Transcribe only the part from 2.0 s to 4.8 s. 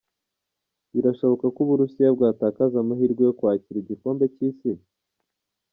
bwatakaza amahirwe yo kwakira igikombe cy’Isi?.